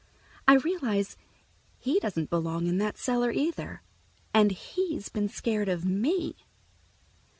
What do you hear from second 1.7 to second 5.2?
he doesn't belong in that cellar either, and he's